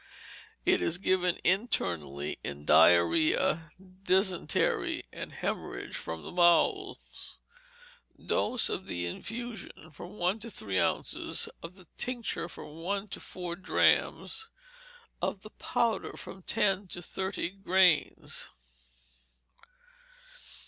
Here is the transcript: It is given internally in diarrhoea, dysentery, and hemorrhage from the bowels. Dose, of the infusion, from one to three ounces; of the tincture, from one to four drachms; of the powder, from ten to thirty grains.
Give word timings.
It 0.65 0.81
is 0.81 0.97
given 0.97 1.37
internally 1.43 2.39
in 2.43 2.65
diarrhoea, 2.65 3.69
dysentery, 4.01 5.03
and 5.13 5.31
hemorrhage 5.31 5.95
from 5.95 6.23
the 6.23 6.31
bowels. 6.31 7.37
Dose, 8.19 8.67
of 8.67 8.87
the 8.87 9.05
infusion, 9.05 9.91
from 9.91 10.13
one 10.17 10.39
to 10.39 10.49
three 10.49 10.79
ounces; 10.79 11.47
of 11.61 11.75
the 11.75 11.85
tincture, 11.97 12.49
from 12.49 12.81
one 12.81 13.09
to 13.09 13.19
four 13.19 13.55
drachms; 13.55 14.49
of 15.21 15.41
the 15.43 15.51
powder, 15.51 16.13
from 16.17 16.41
ten 16.41 16.87
to 16.87 17.01
thirty 17.03 17.49
grains. 17.51 18.49